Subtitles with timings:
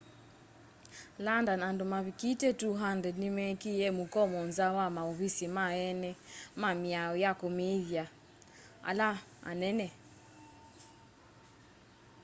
[1.25, 6.11] london andu mavikite 200 ni mekiie mukomo nza wa mauvisi ma eene
[6.61, 8.05] ma mĩao ya kumĩthya
[8.89, 9.09] ala
[9.49, 9.87] anene